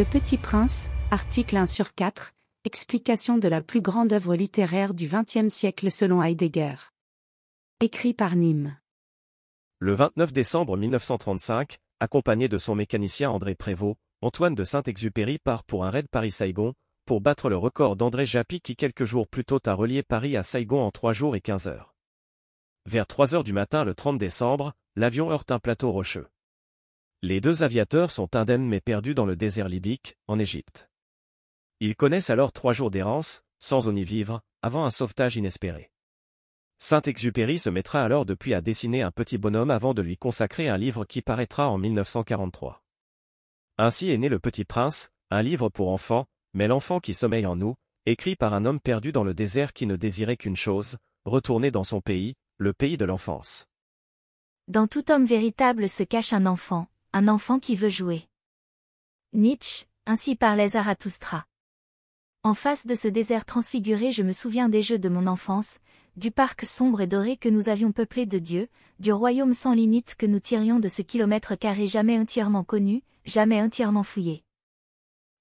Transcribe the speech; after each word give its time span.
Le 0.00 0.06
Petit 0.06 0.38
Prince, 0.38 0.88
article 1.10 1.58
1 1.58 1.66
sur 1.66 1.92
4, 1.92 2.32
explication 2.64 3.36
de 3.36 3.48
la 3.48 3.60
plus 3.60 3.82
grande 3.82 4.14
œuvre 4.14 4.34
littéraire 4.34 4.94
du 4.94 5.06
XXe 5.06 5.52
siècle 5.52 5.90
selon 5.90 6.22
Heidegger. 6.22 6.76
Écrit 7.80 8.14
par 8.14 8.34
Nîmes. 8.34 8.78
Le 9.78 9.92
29 9.92 10.32
décembre 10.32 10.78
1935, 10.78 11.76
accompagné 12.00 12.48
de 12.48 12.56
son 12.56 12.74
mécanicien 12.76 13.28
André 13.28 13.54
Prévost, 13.54 13.98
Antoine 14.22 14.54
de 14.54 14.64
Saint-Exupéry 14.64 15.36
part 15.36 15.64
pour 15.64 15.84
un 15.84 15.90
raid 15.90 16.08
Paris-Saigon, 16.08 16.72
pour 17.04 17.20
battre 17.20 17.50
le 17.50 17.58
record 17.58 17.96
d'André 17.96 18.24
Japy 18.24 18.62
qui 18.62 18.76
quelques 18.76 19.04
jours 19.04 19.28
plus 19.28 19.44
tôt 19.44 19.60
a 19.66 19.74
relié 19.74 20.02
Paris 20.02 20.34
à 20.34 20.42
Saigon 20.42 20.80
en 20.80 20.90
3 20.90 21.12
jours 21.12 21.36
et 21.36 21.42
15 21.42 21.68
heures. 21.68 21.94
Vers 22.86 23.06
3 23.06 23.34
heures 23.34 23.44
du 23.44 23.52
matin 23.52 23.84
le 23.84 23.94
30 23.94 24.16
décembre, 24.16 24.72
l'avion 24.96 25.30
heurte 25.30 25.52
un 25.52 25.58
plateau 25.58 25.92
rocheux. 25.92 26.26
Les 27.22 27.42
deux 27.42 27.62
aviateurs 27.62 28.10
sont 28.10 28.34
indemnes 28.34 28.66
mais 28.66 28.80
perdus 28.80 29.14
dans 29.14 29.26
le 29.26 29.36
désert 29.36 29.68
libyque, 29.68 30.16
en 30.26 30.38
Égypte. 30.38 30.88
Ils 31.78 31.94
connaissent 31.94 32.30
alors 32.30 32.50
trois 32.50 32.72
jours 32.72 32.90
d'errance, 32.90 33.42
sans 33.58 33.88
on 33.88 33.94
y 33.94 34.04
vivre, 34.04 34.40
avant 34.62 34.86
un 34.86 34.90
sauvetage 34.90 35.36
inespéré. 35.36 35.90
Saint-Exupéry 36.78 37.58
se 37.58 37.68
mettra 37.68 38.02
alors 38.02 38.24
depuis 38.24 38.54
à 38.54 38.62
dessiner 38.62 39.02
un 39.02 39.10
petit 39.10 39.36
bonhomme 39.36 39.70
avant 39.70 39.92
de 39.92 40.00
lui 40.00 40.16
consacrer 40.16 40.70
un 40.70 40.78
livre 40.78 41.04
qui 41.04 41.20
paraîtra 41.20 41.68
en 41.68 41.76
1943. 41.76 42.82
Ainsi 43.76 44.10
est 44.10 44.16
né 44.16 44.30
Le 44.30 44.38
Petit 44.38 44.64
Prince, 44.64 45.10
un 45.28 45.42
livre 45.42 45.68
pour 45.68 45.90
enfants, 45.90 46.24
mais 46.54 46.68
l'enfant 46.68 47.00
qui 47.00 47.12
sommeille 47.12 47.44
en 47.44 47.56
nous, 47.56 47.74
écrit 48.06 48.34
par 48.34 48.54
un 48.54 48.64
homme 48.64 48.80
perdu 48.80 49.12
dans 49.12 49.24
le 49.24 49.34
désert 49.34 49.74
qui 49.74 49.84
ne 49.86 49.96
désirait 49.96 50.38
qu'une 50.38 50.56
chose, 50.56 50.96
retourner 51.26 51.70
dans 51.70 51.84
son 51.84 52.00
pays, 52.00 52.34
le 52.56 52.72
pays 52.72 52.96
de 52.96 53.04
l'enfance. 53.04 53.66
Dans 54.68 54.86
tout 54.86 55.12
homme 55.12 55.26
véritable 55.26 55.86
se 55.86 56.02
cache 56.02 56.32
un 56.32 56.46
enfant, 56.46 56.86
un 57.12 57.28
enfant 57.28 57.58
qui 57.58 57.74
veut 57.74 57.88
jouer. 57.88 58.28
Nietzsche, 59.32 59.86
ainsi 60.06 60.36
parlait 60.36 60.68
Zarathustra. 60.68 61.44
En 62.42 62.54
face 62.54 62.86
de 62.86 62.94
ce 62.94 63.08
désert 63.08 63.44
transfiguré 63.44 64.12
je 64.12 64.22
me 64.22 64.32
souviens 64.32 64.68
des 64.68 64.82
jeux 64.82 64.98
de 64.98 65.08
mon 65.08 65.26
enfance, 65.26 65.80
du 66.16 66.30
parc 66.30 66.64
sombre 66.64 67.00
et 67.00 67.06
doré 67.06 67.36
que 67.36 67.48
nous 67.48 67.68
avions 67.68 67.92
peuplé 67.92 68.26
de 68.26 68.38
Dieu, 68.38 68.68
du 68.98 69.12
royaume 69.12 69.52
sans 69.52 69.74
limite 69.74 70.14
que 70.14 70.26
nous 70.26 70.40
tirions 70.40 70.78
de 70.78 70.88
ce 70.88 71.02
kilomètre 71.02 71.56
carré 71.56 71.86
jamais 71.86 72.18
entièrement 72.18 72.64
connu, 72.64 73.02
jamais 73.24 73.60
entièrement 73.60 74.02
fouillé. 74.02 74.44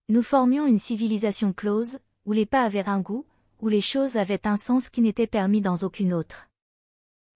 Nous 0.09 0.23
formions 0.23 0.65
une 0.65 0.79
civilisation 0.79 1.53
close, 1.53 1.99
où 2.25 2.31
les 2.31 2.45
pas 2.45 2.63
avaient 2.63 2.89
un 2.89 2.99
goût, 2.99 3.25
où 3.61 3.67
les 3.67 3.81
choses 3.81 4.17
avaient 4.17 4.47
un 4.47 4.57
sens 4.57 4.89
qui 4.89 5.01
n'était 5.01 5.27
permis 5.27 5.61
dans 5.61 5.77
aucune 5.77 6.13
autre. 6.13 6.49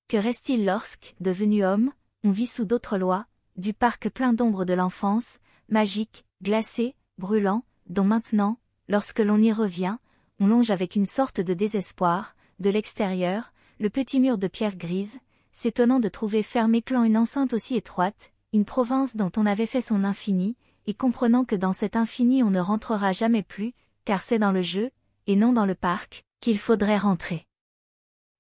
Que 0.08 0.18
reste-t-il 0.18 0.66
lorsque, 0.66 1.16
devenu 1.20 1.64
homme, 1.64 1.92
on 2.24 2.32
vit 2.32 2.48
sous 2.48 2.66
d'autres 2.66 2.98
lois, 2.98 3.28
du 3.58 3.74
parc 3.74 4.10
plein 4.10 4.34
d'ombre 4.34 4.66
de 4.66 4.74
l'enfance, 4.74 5.40
magique, 5.70 6.26
glacé, 6.42 6.96
brûlant, 7.18 7.64
dont 7.88 8.04
maintenant, 8.04 8.58
lorsque 8.88 9.20
l'on 9.20 9.38
y 9.38 9.52
revient, 9.52 9.98
on 10.40 10.48
longe 10.48 10.72
avec 10.72 10.96
une 10.96 11.06
sorte 11.06 11.40
de 11.40 11.54
désespoir, 11.54 12.36
de 12.60 12.70
l'extérieur, 12.70 13.54
le 13.80 13.90
petit 13.90 14.20
mur 14.20 14.38
de 14.38 14.48
pierre 14.48 14.76
grise, 14.76 15.20
s'étonnant 15.52 16.00
de 16.00 16.10
trouver 16.10 16.44
fermé 16.44 16.82
clan 16.82 17.04
une 17.04 17.18
enceinte 17.18 17.54
aussi 17.54 17.76
étroite, 17.76 18.32
une 18.54 18.66
province 18.66 19.16
dont 19.16 19.32
on 19.38 19.46
avait 19.46 19.66
fait 19.66 19.82
son 19.82 20.04
infini, 20.04 20.56
et 20.86 20.94
comprenant 20.94 21.46
que 21.46 21.56
dans 21.56 21.74
cet 21.74 21.96
infini 21.96 22.44
on 22.44 22.50
ne 22.50 22.60
rentrera 22.60 23.14
jamais 23.14 23.44
plus, 23.44 23.74
car 24.06 24.22
c'est 24.22 24.40
dans 24.40 24.52
le 24.52 24.62
jeu, 24.62 24.92
et 25.28 25.36
non 25.36 25.54
dans 25.54 25.66
le 25.66 25.76
parc, 25.76 26.24
qu'il 26.42 26.58
faudrait 26.58 26.98
rentrer. 26.98 27.46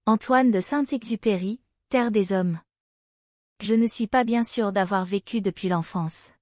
Antoine 0.05 0.51
de 0.51 0.59
Saint-Exupéry, 0.59 1.61
Terre 1.89 2.11
des 2.11 2.33
Hommes. 2.33 2.59
Je 3.63 3.75
ne 3.75 3.87
suis 3.87 4.07
pas 4.07 4.25
bien 4.25 4.43
sûr 4.43 4.73
d'avoir 4.73 5.05
vécu 5.05 5.39
depuis 5.39 5.69
l'enfance. 5.69 6.33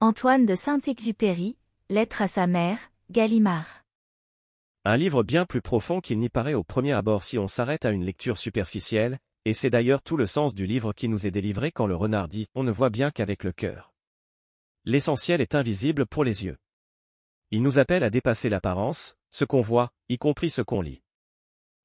Antoine 0.00 0.46
de 0.46 0.54
Saint-Exupéry, 0.54 1.58
Lettre 1.90 2.22
à 2.22 2.26
sa 2.26 2.46
mère, 2.46 2.78
Gallimard. 3.10 3.84
Un 4.86 4.96
livre 4.96 5.24
bien 5.24 5.44
plus 5.44 5.60
profond 5.60 6.00
qu'il 6.00 6.18
n'y 6.18 6.30
paraît 6.30 6.54
au 6.54 6.64
premier 6.64 6.92
abord 6.92 7.22
si 7.22 7.38
on 7.38 7.48
s'arrête 7.48 7.84
à 7.84 7.90
une 7.90 8.06
lecture 8.06 8.38
superficielle, 8.38 9.18
et 9.44 9.52
c'est 9.52 9.68
d'ailleurs 9.68 10.00
tout 10.00 10.16
le 10.16 10.24
sens 10.24 10.54
du 10.54 10.64
livre 10.64 10.94
qui 10.94 11.06
nous 11.06 11.26
est 11.26 11.30
délivré 11.30 11.70
quand 11.70 11.86
le 11.86 11.96
renard 11.96 12.28
dit 12.28 12.46
On 12.54 12.62
ne 12.62 12.72
voit 12.72 12.88
bien 12.88 13.10
qu'avec 13.10 13.44
le 13.44 13.52
cœur. 13.52 13.92
L'essentiel 14.86 15.42
est 15.42 15.54
invisible 15.54 16.06
pour 16.06 16.24
les 16.24 16.46
yeux. 16.46 16.56
Il 17.50 17.62
nous 17.62 17.78
appelle 17.78 18.04
à 18.04 18.08
dépasser 18.08 18.48
l'apparence, 18.48 19.16
ce 19.30 19.44
qu'on 19.44 19.60
voit, 19.60 19.92
y 20.08 20.16
compris 20.16 20.48
ce 20.48 20.62
qu'on 20.62 20.80
lit. 20.80 21.02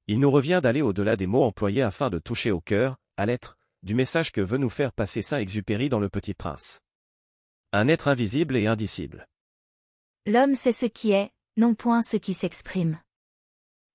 Il 0.07 0.22
nous 0.22 0.31
revient 0.31 0.62
d'aller 0.63 0.81
au-delà 0.81 1.18
des 1.18 1.28
mots 1.28 1.44
employés 1.44 1.81
afin 1.81 2.09
de 2.09 2.18
toucher 2.18 2.52
au 2.52 2.62
cœur, 2.62 2.96
à 3.18 3.25
l'être, 3.25 3.56
du 3.84 3.96
message 3.96 4.32
que 4.32 4.42
veut 4.42 4.58
nous 4.58 4.70
faire 4.70 4.92
passer 4.92 5.22
Saint-Exupéry 5.22 5.90
dans 5.90 6.00
Le 6.00 6.10
Petit 6.10 6.34
Prince. 6.34 6.82
Un 7.74 7.88
être 7.88 8.08
invisible 8.08 8.58
et 8.58 8.68
indicible. 8.68 9.28
L'homme 10.26 10.56
sait 10.56 10.72
ce 10.72 10.86
qui 10.86 11.12
est, 11.12 11.32
non 11.56 11.76
point 11.76 12.02
ce 12.02 12.18
qui 12.18 12.34
s'exprime. 12.34 13.00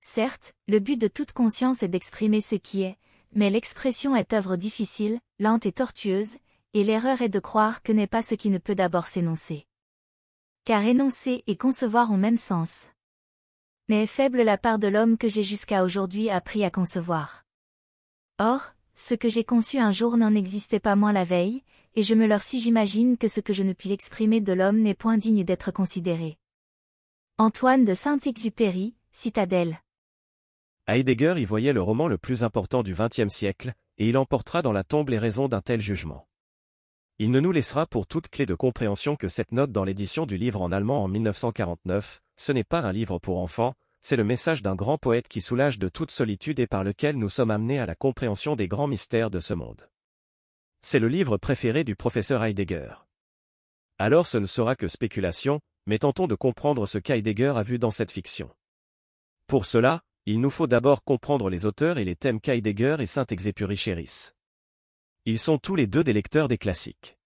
Certes, 0.01 0.55
le 0.69 0.79
but 0.79 0.97
de 0.97 1.09
toute 1.09 1.33
conscience 1.33 1.83
est 1.83 1.89
d'exprimer 1.89 2.41
ce 2.41 2.55
qui 2.55 2.83
est, 2.83 2.99
mais 3.35 3.51
l'expression 3.51 4.17
est 4.17 4.33
œuvre 4.33 4.57
difficile, 4.57 5.21
lente 5.39 5.67
et 5.67 5.73
tortueuse, 5.73 6.39
et 6.75 6.85
l'erreur 6.85 7.23
est 7.23 7.29
de 7.29 7.41
croire 7.41 7.83
que 7.83 7.93
n'est 7.93 8.07
pas 8.07 8.23
ce 8.23 8.35
qui 8.35 8.51
ne 8.51 8.59
peut 8.59 8.75
d'abord 8.75 9.07
s'énoncer. 9.07 9.67
Car 10.65 10.83
énoncer 10.83 11.45
et 11.47 11.57
concevoir 11.57 12.11
ont 12.11 12.19
même 12.19 12.37
sens 12.37 12.89
mais 13.89 14.05
est 14.05 14.07
faible 14.07 14.43
la 14.43 14.59
part 14.59 14.79
de 14.79 14.89
l'homme 14.89 15.19
que 15.19 15.29
j'ai 15.29 15.43
jusqu'à 15.43 15.85
aujourd'hui 15.85 16.31
appris 16.31 16.65
à 16.65 16.71
concevoir. 16.71 17.45
Or, 18.39 18.75
ce 19.03 19.15
que 19.15 19.29
j'ai 19.29 19.43
conçu 19.43 19.79
un 19.79 19.91
jour 19.91 20.17
n'en 20.17 20.33
existait 20.33 20.79
pas 20.79 20.95
moins 20.95 21.13
la 21.13 21.25
veille, 21.25 21.65
et 21.97 22.05
je 22.05 22.15
me 22.15 22.25
leur 22.25 22.41
si 22.41 22.61
j'imagine 22.61 23.19
que 23.19 23.27
ce 23.27 23.41
que 23.41 23.53
je 23.53 23.65
ne 23.65 23.73
puis 23.73 23.91
exprimer 23.91 24.41
de 24.41 24.53
l'homme 24.53 24.79
n'est 24.79 24.95
point 24.95 25.19
digne 25.19 25.43
d'être 25.43 25.73
considéré. 25.73 26.39
Antoine 27.37 27.85
de 27.85 27.95
Saint-Exupéry, 27.95 28.95
Citadelle. 29.11 29.81
Heidegger 30.87 31.35
y 31.39 31.45
voyait 31.45 31.73
le 31.73 31.83
roman 31.83 32.07
le 32.07 32.17
plus 32.17 32.45
important 32.45 32.85
du 32.85 32.95
XXe 32.95 33.27
siècle, 33.27 33.75
et 33.99 34.09
il 34.09 34.17
emportera 34.17 34.63
dans 34.63 34.73
la 34.73 34.85
tombe 34.85 35.09
les 35.09 35.19
raisons 35.19 35.49
d'un 35.49 35.63
tel 35.63 35.81
jugement. 35.81 36.29
Il 37.19 37.33
ne 37.33 37.41
nous 37.41 37.51
laissera 37.51 37.87
pour 37.87 38.07
toute 38.07 38.29
clé 38.29 38.47
de 38.47 38.55
compréhension 38.55 39.17
que 39.17 39.27
cette 39.27 39.51
note 39.51 39.73
dans 39.73 39.83
l'édition 39.83 40.27
du 40.27 40.37
livre 40.37 40.63
en 40.63 40.71
allemand 40.71 41.03
en 41.03 41.09
1949, 41.09 42.23
ce 42.37 42.53
n'est 42.53 42.63
pas 42.63 42.83
un 42.83 42.93
livre 42.93 43.19
pour 43.19 43.41
enfants, 43.41 43.75
c'est 44.03 44.17
le 44.17 44.25
message 44.25 44.63
d'un 44.63 44.75
grand 44.75 44.99
poète 44.99 45.29
qui 45.29 45.41
soulage 45.41 45.79
de 45.79 45.89
toute 45.89 46.11
solitude 46.11 46.59
et 46.59 46.67
par 46.67 46.85
lequel 46.85 47.17
nous 47.17 47.29
sommes 47.29 47.53
amenés 47.53 47.79
à 47.79 47.87
la 47.87 47.95
compréhension 47.95 48.57
des 48.57 48.69
grands 48.69 48.89
mystères 48.89 49.31
de 49.31 49.41
ce 49.41 49.55
monde. 49.55 49.89
C'est 50.81 50.99
le 50.99 51.09
livre 51.09 51.37
préféré 51.37 51.85
du 51.85 51.95
professeur 51.95 52.43
Heidegger. 52.43 52.95
Alors 53.99 54.27
ce 54.27 54.39
ne 54.39 54.47
sera 54.47 54.75
que 54.75 54.89
spéculation, 54.89 55.61
mais 55.87 56.01
tentons 56.01 56.27
de 56.27 56.35
comprendre 56.35 56.87
ce 56.87 56.99
qu'Heidegger 56.99 57.55
a 57.57 57.63
vu 57.63 57.79
dans 57.79 57.93
cette 57.93 58.11
fiction. 58.11 58.51
Pour 59.47 59.65
cela, 59.65 60.03
il 60.27 60.41
nous 60.41 60.51
faut 60.51 60.67
d'abord 60.67 61.05
comprendre 61.05 61.49
les 61.49 61.67
auteurs 61.67 61.99
et 61.99 62.05
les 62.05 62.17
thèmes 62.17 62.41
qu'Heidegger 62.41 62.97
et 62.99 63.07
Saint-Exupéry 63.07 63.77
chérissent. 63.77 64.35
Ils 65.25 65.39
sont 65.39 65.59
tous 65.59 65.77
les 65.77 65.87
deux 65.87 66.03
des 66.03 66.13
lecteurs 66.13 66.49
des 66.49 66.59
classiques. 66.59 67.17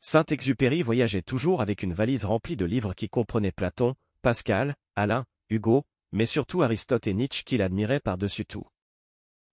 Saint-Exupéry 0.00 0.82
voyageait 0.82 1.22
toujours 1.22 1.60
avec 1.60 1.82
une 1.82 1.92
valise 1.92 2.24
remplie 2.24 2.56
de 2.56 2.64
livres 2.64 2.94
qui 2.94 3.08
comprenaient 3.08 3.50
Platon, 3.50 3.96
Pascal, 4.22 4.76
Alain, 4.94 5.24
Hugo, 5.50 5.84
mais 6.12 6.26
surtout 6.26 6.62
Aristote 6.62 7.06
et 7.06 7.14
Nietzsche 7.14 7.44
qu'il 7.44 7.62
admirait 7.62 8.00
par-dessus 8.00 8.46
tout. 8.46 8.66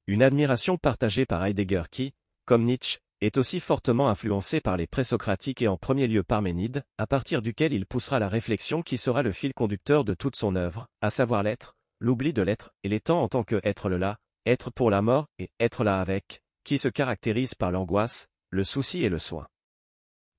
Une 0.07 0.23
admiration 0.23 0.77
partagée 0.77 1.25
par 1.25 1.43
Heidegger 1.43 1.83
qui, 1.89 2.13
comme 2.45 2.63
Nietzsche, 2.63 2.99
est 3.21 3.37
aussi 3.37 3.59
fortement 3.59 4.09
influencé 4.09 4.61
par 4.61 4.77
les 4.77 4.87
présocratiques 4.87 5.61
et 5.61 5.67
en 5.67 5.77
premier 5.77 6.07
lieu 6.07 6.23
par 6.23 6.41
Ménide, 6.41 6.83
à 6.97 7.07
partir 7.07 7.41
duquel 7.41 7.73
il 7.73 7.85
poussera 7.85 8.19
la 8.19 8.29
réflexion 8.29 8.81
qui 8.81 8.97
sera 8.97 9.23
le 9.23 9.31
fil 9.31 9.53
conducteur 9.53 10.03
de 10.03 10.13
toute 10.13 10.35
son 10.35 10.55
œuvre, 10.55 10.87
à 11.01 11.09
savoir 11.09 11.41
l'être, 11.43 11.75
l'oubli 11.99 12.33
de 12.33 12.41
l'être, 12.41 12.71
et 12.83 12.89
les 12.89 12.99
temps 12.99 13.23
en 13.23 13.29
tant 13.29 13.43
que 13.43 13.59
être 13.63 13.89
le 13.89 13.97
là, 13.97 14.17
être 14.45 14.69
pour 14.69 14.91
la 14.91 15.01
mort 15.01 15.27
et 15.39 15.49
être 15.59 15.83
là 15.83 15.99
avec, 15.99 16.41
qui 16.63 16.77
se 16.77 16.89
caractérise 16.89 17.55
par 17.55 17.71
l'angoisse, 17.71 18.27
le 18.49 18.63
souci 18.63 19.03
et 19.03 19.09
le 19.09 19.19
soin. 19.19 19.47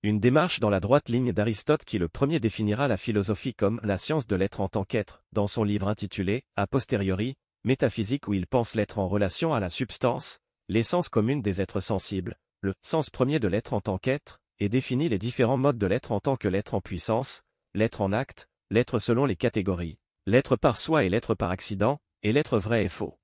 Une 0.06 0.20
démarche 0.20 0.60
dans 0.60 0.70
la 0.70 0.78
droite 0.78 1.08
ligne 1.08 1.32
d'Aristote 1.32 1.84
qui 1.84 1.98
le 1.98 2.06
premier 2.06 2.38
définira 2.38 2.86
la 2.86 2.96
philosophie 2.96 3.54
comme 3.54 3.80
la 3.82 3.98
science 3.98 4.28
de 4.28 4.36
l'être 4.36 4.60
en 4.60 4.68
tant 4.68 4.84
qu'être, 4.84 5.24
dans 5.32 5.48
son 5.48 5.64
livre 5.64 5.88
intitulé, 5.88 6.44
a 6.54 6.68
posteriori, 6.68 7.34
Métaphysique 7.64 8.28
où 8.28 8.32
il 8.32 8.46
pense 8.46 8.76
l'être 8.76 9.00
en 9.00 9.08
relation 9.08 9.52
à 9.52 9.58
la 9.58 9.68
substance, 9.68 10.38
l'essence 10.68 11.08
commune 11.08 11.42
des 11.42 11.60
êtres 11.60 11.80
sensibles, 11.80 12.38
le 12.60 12.72
sens 12.82 13.10
premier 13.10 13.40
de 13.40 13.48
l'être 13.48 13.72
en 13.72 13.80
tant 13.80 13.98
qu'être, 13.98 14.38
et 14.60 14.68
définit 14.68 15.08
les 15.08 15.18
différents 15.18 15.56
modes 15.56 15.76
de 15.76 15.88
l'être 15.88 16.12
en 16.12 16.20
tant 16.20 16.36
que 16.36 16.46
l'être 16.46 16.74
en 16.74 16.80
puissance, 16.80 17.42
l'être 17.74 18.00
en 18.00 18.12
acte, 18.12 18.46
l'être 18.70 19.00
selon 19.00 19.24
les 19.24 19.34
catégories, 19.34 19.98
l'être 20.24 20.54
par 20.54 20.76
soi 20.76 21.02
et 21.02 21.08
l'être 21.08 21.34
par 21.34 21.50
accident, 21.50 21.98
et 22.22 22.32
l'être 22.32 22.60
vrai 22.60 22.84
et 22.84 22.88
faux. 22.88 23.18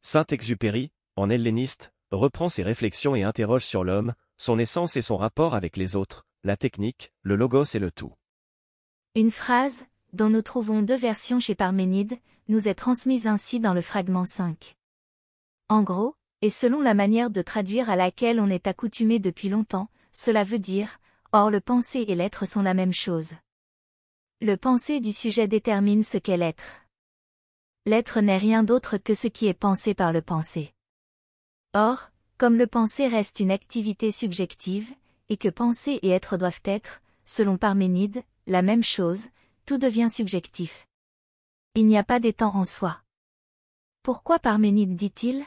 Saint-Exupéry, 0.00 0.92
en 1.16 1.28
helléniste, 1.28 1.92
reprend 2.10 2.48
ses 2.48 2.62
réflexions 2.62 3.14
et 3.14 3.22
interroge 3.22 3.66
sur 3.66 3.84
l'homme, 3.84 4.14
son 4.40 4.58
essence 4.58 4.96
et 4.96 5.02
son 5.02 5.18
rapport 5.18 5.54
avec 5.54 5.76
les 5.76 5.96
autres, 5.96 6.24
la 6.44 6.56
technique, 6.56 7.12
le 7.20 7.36
logos 7.36 7.74
et 7.74 7.78
le 7.78 7.90
tout. 7.90 8.14
Une 9.14 9.30
phrase, 9.30 9.84
dont 10.14 10.30
nous 10.30 10.40
trouvons 10.40 10.80
deux 10.80 10.96
versions 10.96 11.40
chez 11.40 11.54
Parménide, 11.54 12.18
nous 12.48 12.66
est 12.66 12.74
transmise 12.74 13.26
ainsi 13.26 13.60
dans 13.60 13.74
le 13.74 13.82
fragment 13.82 14.24
5. 14.24 14.76
En 15.68 15.82
gros, 15.82 16.14
et 16.40 16.48
selon 16.48 16.80
la 16.80 16.94
manière 16.94 17.28
de 17.28 17.42
traduire 17.42 17.90
à 17.90 17.96
laquelle 17.96 18.40
on 18.40 18.48
est 18.48 18.66
accoutumé 18.66 19.18
depuis 19.18 19.50
longtemps, 19.50 19.90
cela 20.10 20.42
veut 20.42 20.58
dire, 20.58 21.00
or 21.32 21.50
le 21.50 21.60
penser 21.60 22.06
et 22.08 22.14
l'être 22.14 22.46
sont 22.46 22.62
la 22.62 22.72
même 22.72 22.94
chose. 22.94 23.34
Le 24.40 24.56
pensée 24.56 25.00
du 25.00 25.12
sujet 25.12 25.48
détermine 25.48 26.02
ce 26.02 26.16
qu'est 26.16 26.38
l'être. 26.38 26.86
L'être 27.84 28.22
n'est 28.22 28.38
rien 28.38 28.62
d'autre 28.62 28.96
que 28.96 29.12
ce 29.12 29.28
qui 29.28 29.48
est 29.48 29.54
pensé 29.54 29.92
par 29.92 30.14
le 30.14 30.22
pensée. 30.22 30.72
Or, 31.74 32.10
comme 32.40 32.56
le 32.56 32.66
penser 32.66 33.06
reste 33.06 33.40
une 33.40 33.50
activité 33.50 34.10
subjective, 34.10 34.90
et 35.28 35.36
que 35.36 35.50
penser 35.50 35.98
et 36.00 36.08
être 36.08 36.38
doivent 36.38 36.62
être, 36.64 37.02
selon 37.26 37.58
Parménide, 37.58 38.22
la 38.46 38.62
même 38.62 38.82
chose, 38.82 39.28
tout 39.66 39.76
devient 39.76 40.08
subjectif. 40.08 40.86
Il 41.74 41.86
n'y 41.86 41.98
a 41.98 42.02
pas 42.02 42.18
d'étant 42.18 42.56
en 42.56 42.64
soi. 42.64 43.02
Pourquoi 44.02 44.38
Parménide 44.38 44.96
dit-il? 44.96 45.44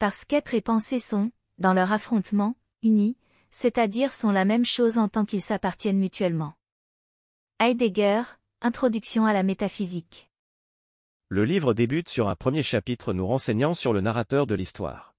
Parce 0.00 0.24
qu'être 0.24 0.54
et 0.54 0.60
penser 0.60 0.98
sont, 0.98 1.30
dans 1.58 1.72
leur 1.72 1.92
affrontement, 1.92 2.56
unis, 2.82 3.16
c'est-à-dire 3.48 4.12
sont 4.12 4.32
la 4.32 4.44
même 4.44 4.64
chose 4.64 4.98
en 4.98 5.08
tant 5.08 5.24
qu'ils 5.24 5.40
s'appartiennent 5.40 6.00
mutuellement. 6.00 6.54
Heidegger, 7.60 8.22
Introduction 8.60 9.24
à 9.24 9.32
la 9.32 9.44
métaphysique. 9.44 10.28
Le 11.28 11.44
livre 11.44 11.74
débute 11.74 12.08
sur 12.08 12.28
un 12.28 12.34
premier 12.34 12.64
chapitre 12.64 13.12
nous 13.12 13.28
renseignant 13.28 13.72
sur 13.72 13.92
le 13.92 14.00
narrateur 14.00 14.48
de 14.48 14.56
l'histoire. 14.56 15.15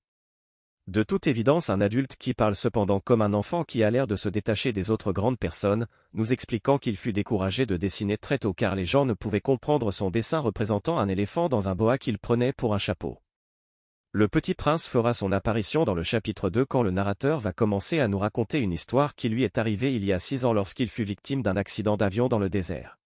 De 0.87 1.03
toute 1.03 1.27
évidence 1.27 1.69
un 1.69 1.81
adulte 1.81 2.15
qui 2.15 2.33
parle 2.33 2.55
cependant 2.55 3.01
comme 3.01 3.21
un 3.21 3.33
enfant 3.33 3.65
qui 3.65 3.83
a 3.83 3.91
l'air 3.91 4.07
de 4.07 4.15
se 4.15 4.29
détacher 4.29 4.71
des 4.71 4.89
autres 4.89 5.11
grandes 5.11 5.37
personnes, 5.37 5.85
nous 6.13 6.31
expliquant 6.31 6.77
qu'il 6.77 6.95
fut 6.95 7.11
découragé 7.11 7.65
de 7.65 7.75
dessiner 7.75 8.17
très 8.17 8.37
tôt 8.37 8.53
car 8.53 8.73
les 8.73 8.85
gens 8.85 9.05
ne 9.05 9.11
pouvaient 9.11 9.41
comprendre 9.41 9.91
son 9.91 10.09
dessin 10.09 10.39
représentant 10.39 10.97
un 10.97 11.09
éléphant 11.09 11.49
dans 11.49 11.67
un 11.67 11.75
boa 11.75 11.97
qu'il 11.97 12.17
prenait 12.17 12.53
pour 12.53 12.73
un 12.73 12.77
chapeau. 12.77 13.21
Le 14.13 14.29
petit 14.29 14.53
prince 14.53 14.87
fera 14.87 15.13
son 15.13 15.33
apparition 15.33 15.83
dans 15.83 15.93
le 15.93 16.03
chapitre 16.03 16.49
2 16.49 16.63
quand 16.63 16.83
le 16.83 16.91
narrateur 16.91 17.41
va 17.41 17.51
commencer 17.51 17.99
à 17.99 18.07
nous 18.07 18.19
raconter 18.19 18.59
une 18.59 18.71
histoire 18.71 19.13
qui 19.13 19.27
lui 19.27 19.43
est 19.43 19.57
arrivée 19.57 19.93
il 19.93 20.05
y 20.05 20.13
a 20.13 20.19
six 20.19 20.45
ans 20.45 20.53
lorsqu'il 20.53 20.87
fut 20.87 21.03
victime 21.03 21.41
d'un 21.41 21.57
accident 21.57 21.97
d'avion 21.97 22.29
dans 22.29 22.39
le 22.39 22.49
désert. 22.49 22.97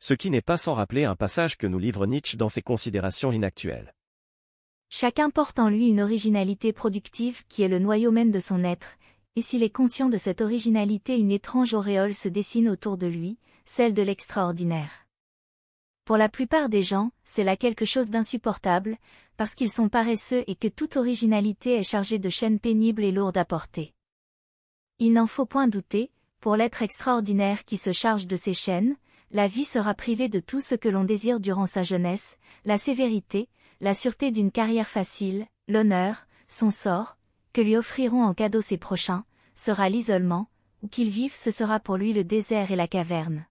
Ce 0.00 0.14
qui 0.14 0.30
n'est 0.30 0.40
pas 0.40 0.56
sans 0.56 0.72
rappeler 0.72 1.04
un 1.04 1.14
passage 1.14 1.58
que 1.58 1.66
nous 1.66 1.78
livre 1.78 2.06
Nietzsche 2.06 2.38
dans 2.38 2.48
ses 2.48 2.62
considérations 2.62 3.32
inactuelles. 3.32 3.92
Chacun 4.88 5.30
porte 5.30 5.58
en 5.58 5.68
lui 5.68 5.88
une 5.88 6.00
originalité 6.00 6.72
productive 6.72 7.44
qui 7.48 7.62
est 7.62 7.68
le 7.68 7.78
noyau 7.78 8.12
même 8.12 8.30
de 8.30 8.40
son 8.40 8.62
être, 8.64 8.96
et 9.34 9.42
s'il 9.42 9.62
est 9.62 9.70
conscient 9.70 10.08
de 10.08 10.16
cette 10.16 10.40
originalité 10.40 11.16
une 11.16 11.30
étrange 11.30 11.74
auréole 11.74 12.14
se 12.14 12.28
dessine 12.28 12.68
autour 12.68 12.96
de 12.96 13.06
lui, 13.06 13.38
celle 13.64 13.94
de 13.94 14.02
l'extraordinaire. 14.02 15.06
Pour 16.04 16.16
la 16.16 16.28
plupart 16.28 16.68
des 16.68 16.84
gens, 16.84 17.10
c'est 17.24 17.42
là 17.42 17.56
quelque 17.56 17.84
chose 17.84 18.10
d'insupportable, 18.10 18.96
parce 19.36 19.56
qu'ils 19.56 19.72
sont 19.72 19.88
paresseux 19.88 20.44
et 20.46 20.54
que 20.54 20.68
toute 20.68 20.96
originalité 20.96 21.74
est 21.74 21.82
chargée 21.82 22.20
de 22.20 22.30
chaînes 22.30 22.60
pénibles 22.60 23.02
et 23.02 23.10
lourdes 23.10 23.36
à 23.36 23.44
porter. 23.44 23.92
Il 25.00 25.12
n'en 25.12 25.26
faut 25.26 25.46
point 25.46 25.66
douter, 25.66 26.12
pour 26.40 26.54
l'être 26.54 26.80
extraordinaire 26.80 27.64
qui 27.64 27.76
se 27.76 27.92
charge 27.92 28.28
de 28.28 28.36
ces 28.36 28.54
chaînes, 28.54 28.96
la 29.32 29.48
vie 29.48 29.64
sera 29.64 29.94
privée 29.94 30.28
de 30.28 30.38
tout 30.38 30.60
ce 30.60 30.76
que 30.76 30.88
l'on 30.88 31.02
désire 31.02 31.40
durant 31.40 31.66
sa 31.66 31.82
jeunesse, 31.82 32.38
la 32.64 32.78
sévérité, 32.78 33.48
la 33.80 33.94
sûreté 33.94 34.30
d'une 34.30 34.50
carrière 34.50 34.88
facile, 34.88 35.46
l'honneur, 35.68 36.26
son 36.48 36.70
sort, 36.70 37.18
que 37.52 37.60
lui 37.60 37.76
offriront 37.76 38.24
en 38.24 38.34
cadeau 38.34 38.60
ses 38.60 38.78
prochains, 38.78 39.24
sera 39.54 39.88
l'isolement, 39.88 40.48
où 40.82 40.88
qu'il 40.88 41.10
vive 41.10 41.34
ce 41.34 41.50
sera 41.50 41.80
pour 41.80 41.96
lui 41.96 42.12
le 42.12 42.24
désert 42.24 42.70
et 42.70 42.76
la 42.76 42.88
caverne. 42.88 43.46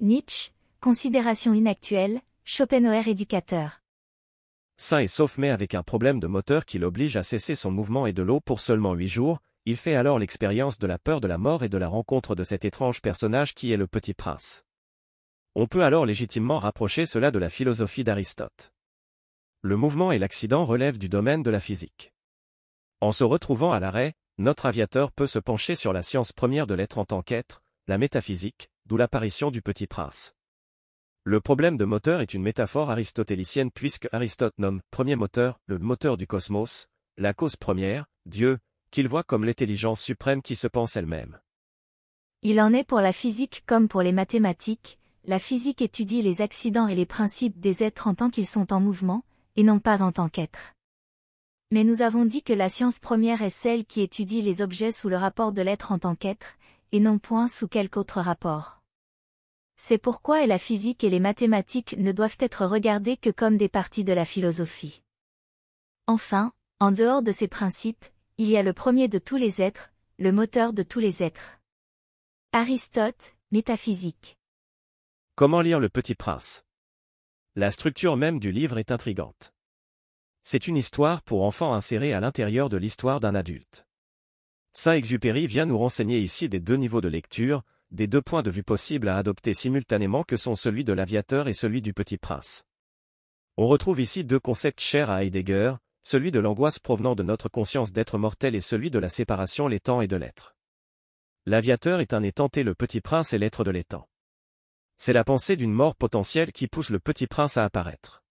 Nietzsche, 0.00 0.50
considération 0.80 1.54
inactuelle, 1.54 2.20
Schopenhauer 2.44 3.08
éducateur. 3.08 3.80
Sain 4.76 5.00
et 5.00 5.08
sauf 5.08 5.38
mais 5.38 5.50
avec 5.50 5.74
un 5.74 5.82
problème 5.82 6.20
de 6.20 6.26
moteur 6.26 6.64
qui 6.64 6.78
l'oblige 6.78 7.16
à 7.16 7.22
cesser 7.22 7.54
son 7.54 7.70
mouvement 7.70 8.06
et 8.06 8.12
de 8.12 8.22
l'eau 8.22 8.40
pour 8.40 8.60
seulement 8.60 8.94
huit 8.94 9.08
jours, 9.08 9.40
il 9.64 9.76
fait 9.76 9.94
alors 9.94 10.20
l'expérience 10.20 10.78
de 10.78 10.86
la 10.86 10.98
peur 10.98 11.20
de 11.20 11.26
la 11.26 11.38
mort 11.38 11.64
et 11.64 11.68
de 11.68 11.78
la 11.78 11.88
rencontre 11.88 12.36
de 12.36 12.44
cet 12.44 12.64
étrange 12.64 13.02
personnage 13.02 13.54
qui 13.54 13.72
est 13.72 13.76
le 13.76 13.88
petit 13.88 14.14
prince. 14.14 14.64
On 15.56 15.66
peut 15.66 15.82
alors 15.82 16.06
légitimement 16.06 16.60
rapprocher 16.60 17.06
cela 17.06 17.32
de 17.32 17.38
la 17.38 17.48
philosophie 17.48 18.04
d'Aristote 18.04 18.70
le 19.66 19.76
mouvement 19.76 20.12
et 20.12 20.18
l'accident 20.18 20.64
relèvent 20.64 20.98
du 20.98 21.08
domaine 21.08 21.42
de 21.42 21.50
la 21.50 21.58
physique. 21.58 22.12
En 23.00 23.10
se 23.10 23.24
retrouvant 23.24 23.72
à 23.72 23.80
l'arrêt, 23.80 24.14
notre 24.38 24.66
aviateur 24.66 25.10
peut 25.10 25.26
se 25.26 25.40
pencher 25.40 25.74
sur 25.74 25.92
la 25.92 26.02
science 26.02 26.32
première 26.32 26.68
de 26.68 26.74
l'être 26.74 26.98
en 26.98 27.04
tant 27.04 27.20
qu'être, 27.20 27.62
la 27.88 27.98
métaphysique, 27.98 28.70
d'où 28.86 28.96
l'apparition 28.96 29.50
du 29.50 29.62
petit 29.62 29.88
prince. 29.88 30.34
Le 31.24 31.40
problème 31.40 31.76
de 31.76 31.84
moteur 31.84 32.20
est 32.20 32.32
une 32.32 32.42
métaphore 32.42 32.90
aristotélicienne 32.90 33.72
puisque 33.72 34.08
Aristote 34.12 34.54
nomme 34.58 34.80
premier 34.92 35.16
moteur 35.16 35.58
le 35.66 35.78
moteur 35.78 36.16
du 36.16 36.28
cosmos, 36.28 36.86
la 37.16 37.34
cause 37.34 37.56
première, 37.56 38.06
Dieu, 38.24 38.60
qu'il 38.92 39.08
voit 39.08 39.24
comme 39.24 39.44
l'intelligence 39.44 40.00
suprême 40.00 40.42
qui 40.42 40.54
se 40.54 40.68
pense 40.68 40.96
elle-même. 40.96 41.40
Il 42.42 42.60
en 42.60 42.72
est 42.72 42.86
pour 42.86 43.00
la 43.00 43.12
physique 43.12 43.64
comme 43.66 43.88
pour 43.88 44.02
les 44.02 44.12
mathématiques, 44.12 45.00
la 45.24 45.40
physique 45.40 45.82
étudie 45.82 46.22
les 46.22 46.40
accidents 46.40 46.86
et 46.86 46.94
les 46.94 47.06
principes 47.06 47.58
des 47.58 47.82
êtres 47.82 48.06
en 48.06 48.14
tant 48.14 48.30
qu'ils 48.30 48.46
sont 48.46 48.72
en 48.72 48.78
mouvement, 48.78 49.24
et 49.56 49.62
non 49.62 49.78
pas 49.78 50.02
en 50.02 50.12
tant 50.12 50.28
qu'être. 50.28 50.74
Mais 51.70 51.82
nous 51.82 52.02
avons 52.02 52.24
dit 52.24 52.42
que 52.42 52.52
la 52.52 52.68
science 52.68 52.98
première 52.98 53.42
est 53.42 53.50
celle 53.50 53.84
qui 53.84 54.00
étudie 54.00 54.42
les 54.42 54.62
objets 54.62 54.92
sous 54.92 55.08
le 55.08 55.16
rapport 55.16 55.52
de 55.52 55.62
l'être 55.62 55.90
en 55.90 55.98
tant 55.98 56.14
qu'être, 56.14 56.56
et 56.92 57.00
non 57.00 57.18
point 57.18 57.48
sous 57.48 57.66
quelque 57.66 57.98
autre 57.98 58.20
rapport. 58.20 58.82
C'est 59.76 59.98
pourquoi 59.98 60.46
la 60.46 60.58
physique 60.58 61.04
et 61.04 61.10
les 61.10 61.20
mathématiques 61.20 61.96
ne 61.98 62.12
doivent 62.12 62.38
être 62.40 62.64
regardées 62.64 63.16
que 63.16 63.30
comme 63.30 63.56
des 63.56 63.68
parties 63.68 64.04
de 64.04 64.12
la 64.12 64.24
philosophie. 64.24 65.02
Enfin, 66.06 66.52
en 66.80 66.92
dehors 66.92 67.22
de 67.22 67.32
ces 67.32 67.48
principes, 67.48 68.04
il 68.38 68.48
y 68.48 68.56
a 68.56 68.62
le 68.62 68.72
premier 68.72 69.08
de 69.08 69.18
tous 69.18 69.36
les 69.36 69.60
êtres, 69.60 69.90
le 70.18 70.32
moteur 70.32 70.72
de 70.72 70.82
tous 70.82 71.00
les 71.00 71.22
êtres. 71.22 71.58
Aristote, 72.52 73.34
Métaphysique. 73.50 74.38
Comment 75.34 75.60
lire 75.60 75.80
le 75.80 75.88
Petit 75.88 76.14
Prince? 76.14 76.65
La 77.58 77.70
structure 77.70 78.18
même 78.18 78.38
du 78.38 78.52
livre 78.52 78.76
est 78.76 78.90
intrigante. 78.90 79.54
C'est 80.42 80.68
une 80.68 80.76
histoire 80.76 81.22
pour 81.22 81.42
enfants 81.42 81.72
insérée 81.72 82.12
à 82.12 82.20
l'intérieur 82.20 82.68
de 82.68 82.76
l'histoire 82.76 83.18
d'un 83.18 83.34
adulte. 83.34 83.86
Saint-Exupéry 84.74 85.46
vient 85.46 85.64
nous 85.64 85.78
renseigner 85.78 86.18
ici 86.18 86.50
des 86.50 86.60
deux 86.60 86.76
niveaux 86.76 87.00
de 87.00 87.08
lecture, 87.08 87.62
des 87.90 88.06
deux 88.06 88.20
points 88.20 88.42
de 88.42 88.50
vue 88.50 88.62
possibles 88.62 89.08
à 89.08 89.16
adopter 89.16 89.54
simultanément 89.54 90.22
que 90.22 90.36
sont 90.36 90.54
celui 90.54 90.84
de 90.84 90.92
l'aviateur 90.92 91.48
et 91.48 91.54
celui 91.54 91.80
du 91.80 91.94
petit 91.94 92.18
prince. 92.18 92.64
On 93.56 93.66
retrouve 93.68 94.02
ici 94.02 94.22
deux 94.22 94.38
concepts 94.38 94.80
chers 94.80 95.08
à 95.08 95.24
Heidegger, 95.24 95.76
celui 96.02 96.32
de 96.32 96.40
l'angoisse 96.40 96.78
provenant 96.78 97.14
de 97.14 97.22
notre 97.22 97.48
conscience 97.48 97.90
d'être 97.90 98.18
mortel 98.18 98.54
et 98.54 98.60
celui 98.60 98.90
de 98.90 98.98
la 98.98 99.08
séparation 99.08 99.66
l'étang 99.66 100.02
et 100.02 100.08
de 100.08 100.16
l'être. 100.16 100.54
L'aviateur 101.46 102.00
est 102.00 102.12
un 102.12 102.22
étanté 102.22 102.64
le 102.64 102.74
petit 102.74 103.00
prince 103.00 103.32
est 103.32 103.38
l'être 103.38 103.64
de 103.64 103.70
l'étang. 103.70 104.06
C'est 104.96 105.12
la 105.12 105.24
pensée 105.24 105.56
d'une 105.56 105.72
mort 105.72 105.94
potentielle 105.94 106.52
qui 106.52 106.68
pousse 106.68 106.90
le 106.90 106.98
petit 106.98 107.26
prince 107.26 107.56
à 107.56 107.64
apparaître. 107.64 108.22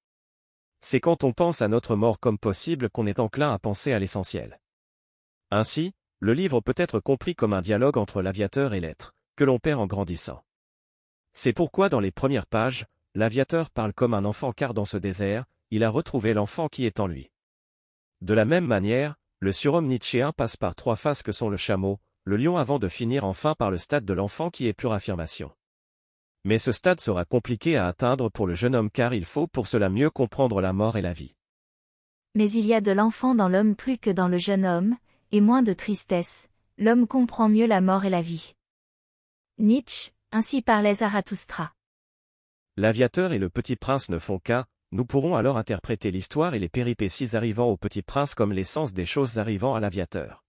C'est 0.79 0.99
quand 0.99 1.23
on 1.23 1.33
pense 1.33 1.61
à 1.61 1.67
notre 1.67 1.95
mort 1.95 2.19
comme 2.19 2.37
possible 2.37 2.89
qu'on 2.89 3.07
est 3.07 3.19
enclin 3.19 3.51
à 3.51 3.59
penser 3.59 3.93
à 3.93 3.99
l'essentiel. 3.99 4.59
Ainsi, 5.51 5.93
le 6.19 6.33
livre 6.33 6.61
peut 6.61 6.75
être 6.77 6.99
compris 6.99 7.35
comme 7.35 7.53
un 7.53 7.61
dialogue 7.61 7.97
entre 7.97 8.21
l'aviateur 8.21 8.73
et 8.73 8.79
l'être, 8.79 9.13
que 9.35 9.43
l'on 9.43 9.59
perd 9.59 9.79
en 9.79 9.87
grandissant. 9.87 10.43
C'est 11.33 11.53
pourquoi 11.53 11.89
dans 11.89 11.99
les 11.99 12.11
premières 12.11 12.47
pages, 12.47 12.85
l'aviateur 13.13 13.69
parle 13.69 13.93
comme 13.93 14.13
un 14.13 14.25
enfant 14.25 14.51
car 14.51 14.73
dans 14.73 14.85
ce 14.85 14.97
désert, 14.97 15.45
il 15.71 15.83
a 15.83 15.89
retrouvé 15.89 16.33
l'enfant 16.33 16.67
qui 16.67 16.85
est 16.85 16.99
en 16.99 17.07
lui. 17.07 17.31
De 18.21 18.33
la 18.33 18.45
même 18.45 18.65
manière, 18.65 19.15
le 19.39 19.51
surhomme 19.51 19.87
nietzschéen 19.87 20.31
passe 20.31 20.57
par 20.57 20.75
trois 20.75 20.95
phases 20.95 21.21
que 21.21 21.31
sont 21.31 21.49
le 21.49 21.57
chameau, 21.57 21.99
le 22.23 22.37
lion 22.37 22.57
avant 22.57 22.79
de 22.79 22.87
finir 22.87 23.25
enfin 23.25 23.53
par 23.53 23.71
le 23.71 23.77
stade 23.77 24.05
de 24.05 24.13
l'enfant 24.13 24.49
qui 24.49 24.67
est 24.67 24.73
pure 24.73 24.93
affirmation. 24.93 25.51
Mais 26.45 26.59
ce 26.59 26.71
stade 26.71 27.01
sera 27.01 27.25
compliqué 27.25 27.75
à 27.75 27.87
atteindre 27.87 28.29
pour 28.29 28.45
le 28.45 28.53
jeune 28.53 28.75
homme 28.75 28.91
car 28.91 29.15
il 29.15 29.25
faut 29.25 29.47
pour 29.47 29.67
cela 29.67 29.89
mieux 29.89 30.11
comprendre 30.11 30.61
la 30.61 30.73
mort 30.73 30.95
et 30.95 31.01
la 31.01 31.11
vie. 31.11 31.35
Mais 32.35 32.51
il 32.51 32.67
y 32.67 32.73
a 32.75 32.81
de 32.81 32.91
l'enfant 32.91 33.33
dans 33.33 33.49
l'homme 33.49 33.75
plus 33.75 33.97
que 33.97 34.11
dans 34.11 34.27
le 34.27 34.37
jeune 34.37 34.63
homme, 34.63 34.95
et 35.31 35.41
moins 35.41 35.63
de 35.63 35.73
tristesse, 35.73 36.47
l'homme 36.77 37.07
comprend 37.07 37.49
mieux 37.49 37.65
la 37.65 37.81
mort 37.81 38.05
et 38.05 38.11
la 38.11 38.21
vie. 38.21 38.53
Nietzsche, 39.57 40.11
ainsi 40.31 40.61
parlait 40.61 40.93
Zarathustra. 40.93 41.73
L'aviateur 42.77 43.33
et 43.33 43.39
le 43.39 43.49
petit 43.49 43.75
prince 43.75 44.09
ne 44.09 44.19
font 44.19 44.37
qu'un, 44.37 44.65
nous 44.91 45.05
pourrons 45.05 45.35
alors 45.35 45.57
interpréter 45.57 46.11
l'histoire 46.11 46.53
et 46.53 46.59
les 46.59 46.69
péripéties 46.69 47.35
arrivant 47.35 47.69
au 47.69 47.77
petit 47.77 48.03
prince 48.03 48.35
comme 48.35 48.53
l'essence 48.53 48.93
des 48.93 49.05
choses 49.05 49.39
arrivant 49.39 49.73
à 49.73 49.79
l'aviateur. 49.79 50.44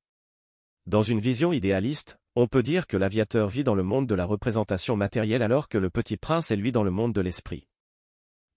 Dans 0.86 1.02
une 1.02 1.18
vision 1.18 1.52
idéaliste, 1.52 2.16
on 2.36 2.46
peut 2.46 2.62
dire 2.62 2.86
que 2.86 2.96
l'aviateur 2.96 3.48
vit 3.48 3.64
dans 3.64 3.74
le 3.74 3.82
monde 3.82 4.06
de 4.06 4.14
la 4.14 4.24
représentation 4.24 4.94
matérielle 4.94 5.42
alors 5.42 5.68
que 5.68 5.78
le 5.78 5.90
petit 5.90 6.16
prince 6.16 6.52
est 6.52 6.56
lui 6.56 6.70
dans 6.70 6.84
le 6.84 6.92
monde 6.92 7.12
de 7.12 7.20
l'esprit. 7.20 7.66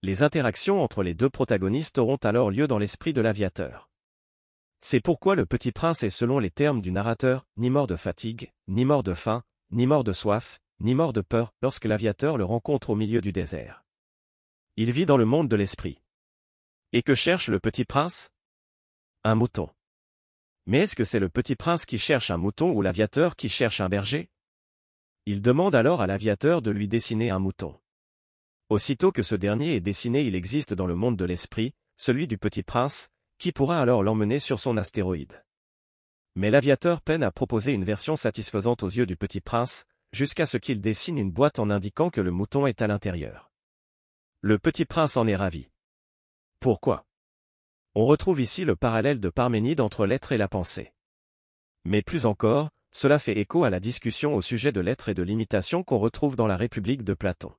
Les 0.02 0.22
interactions 0.22 0.80
entre 0.80 1.02
les 1.02 1.14
deux 1.14 1.28
protagonistes 1.28 1.98
auront 1.98 2.18
alors 2.22 2.52
lieu 2.52 2.68
dans 2.68 2.78
l'esprit 2.78 3.12
de 3.12 3.20
l'aviateur. 3.20 3.90
C'est 4.80 5.00
pourquoi 5.00 5.34
le 5.34 5.44
petit 5.44 5.72
prince 5.72 6.04
est 6.04 6.10
selon 6.10 6.38
les 6.38 6.52
termes 6.52 6.80
du 6.80 6.92
narrateur, 6.92 7.46
ni 7.56 7.68
mort 7.68 7.88
de 7.88 7.96
fatigue, 7.96 8.52
ni 8.68 8.84
mort 8.84 9.02
de 9.02 9.12
faim, 9.12 9.42
ni 9.72 9.88
mort 9.88 10.04
de 10.04 10.12
soif, 10.12 10.60
ni 10.78 10.94
mort 10.94 11.12
de 11.12 11.22
peur, 11.22 11.52
lorsque 11.62 11.84
l'aviateur 11.84 12.38
le 12.38 12.44
rencontre 12.44 12.90
au 12.90 12.94
milieu 12.94 13.20
du 13.20 13.32
désert. 13.32 13.84
Il 14.76 14.92
vit 14.92 15.04
dans 15.04 15.16
le 15.16 15.24
monde 15.24 15.48
de 15.48 15.56
l'esprit. 15.56 16.00
Et 16.92 17.02
que 17.02 17.14
cherche 17.14 17.48
le 17.48 17.58
petit 17.58 17.84
prince? 17.84 18.30
Un 19.24 19.34
mouton. 19.34 19.68
Mais 20.66 20.80
est-ce 20.80 20.96
que 20.96 21.04
c'est 21.04 21.18
le 21.18 21.28
petit 21.28 21.56
prince 21.56 21.86
qui 21.86 21.98
cherche 21.98 22.30
un 22.30 22.36
mouton 22.36 22.70
ou 22.72 22.82
l'aviateur 22.82 23.36
qui 23.36 23.48
cherche 23.48 23.80
un 23.80 23.88
berger? 23.88 24.30
Il 25.26 25.42
demande 25.42 25.74
alors 25.74 26.00
à 26.00 26.06
l'aviateur 26.06 26.62
de 26.62 26.70
lui 26.70 26.88
dessiner 26.88 27.30
un 27.30 27.38
mouton. 27.38 27.78
Aussitôt 28.68 29.12
que 29.12 29.22
ce 29.22 29.34
dernier 29.34 29.74
est 29.74 29.80
dessiné 29.80 30.22
il 30.22 30.34
existe 30.34 30.74
dans 30.74 30.86
le 30.86 30.94
monde 30.94 31.16
de 31.16 31.24
l'esprit, 31.24 31.74
celui 31.96 32.26
du 32.26 32.38
petit 32.38 32.62
prince, 32.62 33.08
qui 33.38 33.52
pourra 33.52 33.80
alors 33.80 34.02
l'emmener 34.02 34.38
sur 34.38 34.60
son 34.60 34.76
astéroïde. 34.76 35.44
Mais 36.36 36.50
l'aviateur 36.50 37.00
peine 37.00 37.22
à 37.22 37.32
proposer 37.32 37.72
une 37.72 37.84
version 37.84 38.14
satisfaisante 38.16 38.82
aux 38.82 38.88
yeux 38.88 39.06
du 39.06 39.16
petit 39.16 39.40
prince, 39.40 39.86
jusqu'à 40.12 40.46
ce 40.46 40.56
qu'il 40.56 40.80
dessine 40.80 41.18
une 41.18 41.30
boîte 41.30 41.58
en 41.58 41.70
indiquant 41.70 42.10
que 42.10 42.20
le 42.20 42.30
mouton 42.30 42.66
est 42.66 42.82
à 42.82 42.86
l'intérieur. 42.86 43.50
Le 44.40 44.58
petit 44.58 44.84
prince 44.84 45.16
en 45.16 45.26
est 45.26 45.36
ravi. 45.36 45.68
Pourquoi? 46.60 47.04
On 47.96 48.06
retrouve 48.06 48.40
ici 48.40 48.64
le 48.64 48.76
parallèle 48.76 49.18
de 49.18 49.30
Parménide 49.30 49.80
entre 49.80 50.06
l'être 50.06 50.30
et 50.30 50.36
la 50.36 50.46
pensée. 50.46 50.92
Mais 51.84 52.02
plus 52.02 52.24
encore, 52.24 52.70
cela 52.92 53.18
fait 53.18 53.36
écho 53.36 53.64
à 53.64 53.70
la 53.70 53.80
discussion 53.80 54.36
au 54.36 54.40
sujet 54.40 54.70
de 54.70 54.80
l'être 54.80 55.08
et 55.08 55.14
de 55.14 55.24
l'imitation 55.24 55.82
qu'on 55.82 55.98
retrouve 55.98 56.36
dans 56.36 56.46
la 56.46 56.56
République 56.56 57.02
de 57.02 57.14
Platon. 57.14 57.52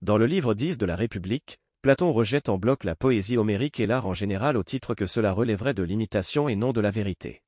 Dans 0.00 0.16
le 0.16 0.24
livre 0.24 0.54
10 0.54 0.78
de 0.78 0.86
la 0.86 0.96
République, 0.96 1.58
Platon 1.82 2.10
rejette 2.14 2.48
en 2.48 2.56
bloc 2.56 2.84
la 2.84 2.96
poésie 2.96 3.36
homérique 3.36 3.80
et 3.80 3.86
l'art 3.86 4.06
en 4.06 4.14
général 4.14 4.56
au 4.56 4.62
titre 4.62 4.94
que 4.94 5.04
cela 5.04 5.32
relèverait 5.32 5.74
de 5.74 5.82
l'imitation 5.82 6.48
et 6.48 6.56
non 6.56 6.72
de 6.72 6.80
la 6.80 6.90
vérité. 6.90 7.42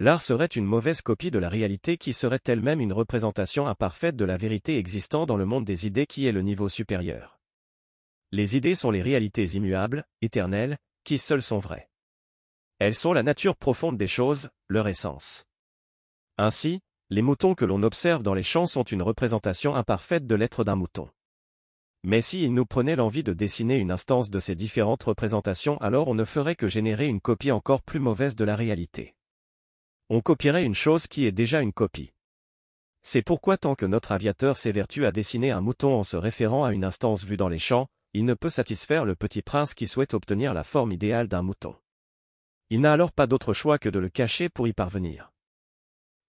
L'art 0.00 0.22
serait 0.22 0.46
une 0.46 0.64
mauvaise 0.64 1.02
copie 1.02 1.30
de 1.30 1.38
la 1.38 1.48
réalité 1.48 1.98
qui 1.98 2.14
serait 2.14 2.40
elle-même 2.46 2.80
une 2.80 2.92
représentation 2.92 3.68
imparfaite 3.68 4.16
de 4.16 4.24
la 4.24 4.36
vérité 4.36 4.76
existant 4.76 5.24
dans 5.24 5.36
le 5.36 5.46
monde 5.46 5.64
des 5.64 5.86
idées 5.86 6.06
qui 6.06 6.26
est 6.26 6.32
le 6.32 6.42
niveau 6.42 6.68
supérieur. 6.68 7.38
Les 8.32 8.56
idées 8.56 8.74
sont 8.74 8.90
les 8.90 9.02
réalités 9.02 9.44
immuables, 9.54 10.04
éternelles, 10.20 10.78
qui 11.06 11.18
seules 11.18 11.42
sont 11.42 11.60
vraies. 11.60 11.88
Elles 12.80 12.96
sont 12.96 13.12
la 13.12 13.22
nature 13.22 13.56
profonde 13.56 13.96
des 13.96 14.08
choses, 14.08 14.50
leur 14.68 14.88
essence. 14.88 15.44
Ainsi, 16.36 16.80
les 17.10 17.22
moutons 17.22 17.54
que 17.54 17.64
l'on 17.64 17.84
observe 17.84 18.24
dans 18.24 18.34
les 18.34 18.42
champs 18.42 18.66
sont 18.66 18.82
une 18.82 19.02
représentation 19.02 19.76
imparfaite 19.76 20.26
de 20.26 20.34
l'être 20.34 20.64
d'un 20.64 20.74
mouton. 20.74 21.08
Mais 22.02 22.20
si 22.20 22.42
il 22.42 22.52
nous 22.52 22.66
prenait 22.66 22.96
l'envie 22.96 23.22
de 23.22 23.32
dessiner 23.32 23.76
une 23.76 23.92
instance 23.92 24.30
de 24.30 24.40
ces 24.40 24.56
différentes 24.56 25.04
représentations 25.04 25.78
alors 25.78 26.08
on 26.08 26.14
ne 26.16 26.24
ferait 26.24 26.56
que 26.56 26.66
générer 26.66 27.06
une 27.06 27.20
copie 27.20 27.52
encore 27.52 27.82
plus 27.82 28.00
mauvaise 28.00 28.34
de 28.34 28.44
la 28.44 28.56
réalité. 28.56 29.14
On 30.10 30.20
copierait 30.20 30.64
une 30.64 30.74
chose 30.74 31.06
qui 31.06 31.24
est 31.24 31.32
déjà 31.32 31.60
une 31.60 31.72
copie. 31.72 32.12
C'est 33.04 33.22
pourquoi 33.22 33.56
tant 33.56 33.76
que 33.76 33.86
notre 33.86 34.10
aviateur 34.10 34.56
s'évertue 34.56 35.06
à 35.06 35.12
dessiner 35.12 35.52
un 35.52 35.60
mouton 35.60 35.94
en 35.94 36.02
se 36.02 36.16
référant 36.16 36.64
à 36.64 36.72
une 36.72 36.84
instance 36.84 37.24
vue 37.24 37.36
dans 37.36 37.48
les 37.48 37.60
champs, 37.60 37.86
il 38.16 38.24
ne 38.24 38.32
peut 38.32 38.48
satisfaire 38.48 39.04
le 39.04 39.14
petit 39.14 39.42
prince 39.42 39.74
qui 39.74 39.86
souhaite 39.86 40.14
obtenir 40.14 40.54
la 40.54 40.64
forme 40.64 40.90
idéale 40.90 41.28
d'un 41.28 41.42
mouton. 41.42 41.76
Il 42.70 42.80
n'a 42.80 42.94
alors 42.94 43.12
pas 43.12 43.26
d'autre 43.26 43.52
choix 43.52 43.78
que 43.78 43.90
de 43.90 43.98
le 43.98 44.08
cacher 44.08 44.48
pour 44.48 44.66
y 44.66 44.72
parvenir. 44.72 45.34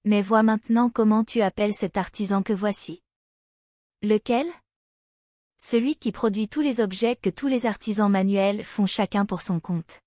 Mais 0.04 0.22
vois 0.22 0.44
maintenant 0.44 0.90
comment 0.90 1.24
tu 1.24 1.42
appelles 1.42 1.74
cet 1.74 1.96
artisan 1.96 2.44
que 2.44 2.52
voici. 2.52 3.02
Lequel? 4.02 4.48
Celui 5.58 5.96
qui 5.96 6.12
produit 6.12 6.50
tous 6.50 6.60
les 6.60 6.82
objets 6.82 7.16
que 7.16 7.30
tous 7.30 7.48
les 7.48 7.66
artisans 7.66 8.12
manuels 8.12 8.66
font 8.66 8.86
chacun 8.86 9.26
pour 9.26 9.42
son 9.42 9.62
compte. 9.62 10.02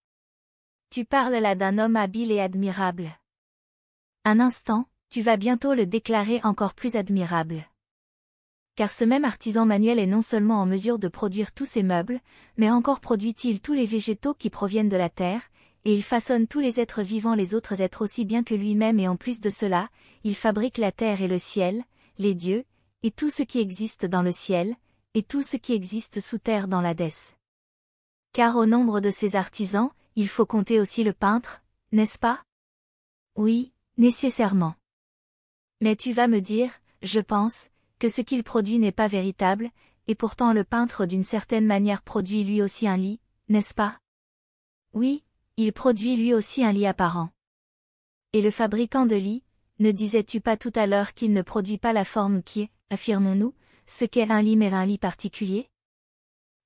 Tu 0.91 1.07
parles 1.07 1.37
là 1.37 1.55
d'un 1.55 1.79
homme 1.79 1.97
habile 1.97 2.31
et 2.31 2.41
admirable. 2.41 3.09
Un 4.27 4.39
instant, 4.39 4.85
tu 5.09 5.23
vas 5.23 5.39
bientôt 5.39 5.73
le 5.73 5.87
déclarer 5.87 6.43
encore 6.45 6.75
plus 6.75 6.97
admirable. 6.97 7.70
Car 8.77 8.93
ce 8.93 9.05
même 9.05 9.25
artisan 9.25 9.67
manuel 9.67 9.99
est 9.99 10.07
non 10.07 10.23
seulement 10.23 10.61
en 10.61 10.67
mesure 10.67 10.99
de 10.99 11.09
produire 11.09 11.53
tous 11.53 11.67
ces 11.67 11.83
meubles, 11.83 12.21
mais 12.57 12.71
encore 12.71 13.01
produit-il 13.01 13.61
tous 13.61 13.75
les 13.75 13.87
végétaux 13.87 14.35
qui 14.35 14.51
proviennent 14.51 14.89
de 14.89 14.97
la 14.97 15.11
terre, 15.11 15.43
et 15.85 15.95
il 15.95 16.03
façonne 16.03 16.47
tous 16.47 16.61
les 16.61 16.81
êtres 16.81 17.03
vivants 17.03 17.35
les 17.35 17.55
autres 17.55 17.81
êtres 17.81 18.03
aussi 18.03 18.25
bien 18.25 18.43
que 18.43 18.55
lui-même 18.55 19.01
et 19.01 19.09
en 19.09 19.17
plus 19.17 19.41
de 19.41 19.51
cela, 19.51 19.89
il 20.25 20.35
fabrique 20.35 20.79
la 20.79 20.93
terre 20.93 21.23
et 21.23 21.29
le 21.29 21.39
ciel, 21.39 21.85
les 22.19 22.35
dieux, 22.35 22.65
et 23.03 23.11
tout 23.11 23.31
ce 23.31 23.43
qui 23.43 23.61
existe 23.61 24.05
dans 24.05 24.23
le 24.23 24.33
ciel, 24.33 24.77
et 25.15 25.23
tout 25.23 25.43
ce 25.43 25.57
qui 25.57 25.73
existe 25.73 26.21
sous 26.21 26.39
terre 26.39 26.69
dans 26.69 26.81
l'Hadès. 26.81 27.35
Car 28.33 28.57
au 28.57 28.67
nombre 28.67 29.01
de 29.01 29.11
ces 29.11 29.37
artisans, 29.37 29.91
il 30.17 30.29
faut 30.29 30.47
compter 30.47 30.81
aussi 30.81 31.03
le 31.03 31.13
peintre, 31.13 31.63
n'est-ce 31.93 32.19
pas? 32.19 32.43
Oui, 33.37 33.73
nécessairement. 33.97 34.75
Mais 35.81 35.97
tu 35.97 36.13
vas 36.13 36.29
me 36.29 36.41
dire, 36.41 36.71
je 37.03 37.21
pense, 37.21 37.71
que 38.01 38.09
ce 38.09 38.23
qu'il 38.23 38.43
produit 38.43 38.81
n'est 38.81 38.91
pas 38.91 39.07
véritable, 39.07 39.71
et 40.09 40.17
pourtant 40.17 40.53
le 40.53 40.65
peintre 40.65 41.07
d'une 41.07 41.23
certaine 41.23 41.67
manière 41.67 42.03
produit 42.03 42.43
lui 42.43 42.63
aussi 42.63 42.89
un 42.89 42.97
lit, 42.97 43.21
n'est-ce 43.49 43.75
pas? 43.75 43.99
Oui, 44.95 45.23
il 45.57 45.73
produit 45.73 46.17
lui 46.17 46.35
aussi 46.35 46.65
un 46.65 46.73
lit 46.73 46.87
apparent. 46.87 47.31
Et 48.33 48.43
le 48.43 48.51
fabricant 48.51 49.07
de 49.07 49.17
lit, 49.17 49.45
ne 49.79 49.93
disais-tu 49.93 50.41
pas 50.41 50.57
tout 50.57 50.73
à 50.75 50.87
l'heure 50.87 51.15
qu'il 51.15 51.33
ne 51.33 51.43
produit 51.43 51.79
pas 51.79 51.93
la 51.93 52.05
forme 52.05 52.43
qui 52.43 52.63
est, 52.63 52.71
affirmons-nous, 52.89 53.55
ce 53.87 54.05
qu'est 54.07 54.31
un 54.31 54.43
lit 54.43 54.57
mais 54.57 54.73
un 54.73 54.87
lit 54.87 54.99
particulier? 54.99 55.69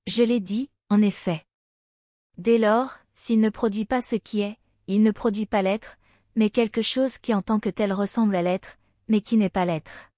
Je 0.07 0.23
l'ai 0.23 0.41
dit, 0.41 0.71
en 0.89 1.03
effet. 1.03 1.45
Dès 2.39 2.59
lors, 2.59 2.99
s'il 3.13 3.41
ne 3.41 3.51
produit 3.51 3.87
pas 3.87 4.01
ce 4.01 4.17
qui 4.17 4.41
est, 4.41 4.57
il 4.87 5.03
ne 5.03 5.11
produit 5.11 5.47
pas 5.47 5.63
l'être, 5.63 5.97
mais 6.37 6.51
quelque 6.51 6.83
chose 6.83 7.19
qui 7.19 7.35
en 7.35 7.43
tant 7.43 7.59
que 7.59 7.71
tel 7.71 7.93
ressemble 7.93 8.37
à 8.37 8.43
l'être, 8.43 8.79
mais 9.09 9.21
qui 9.21 9.37
n'est 9.37 9.51
pas 9.51 9.65
l'être. 9.65 10.14